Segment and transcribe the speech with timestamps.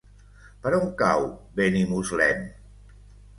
[0.61, 1.27] Per on cau
[1.61, 2.41] Benimuslem?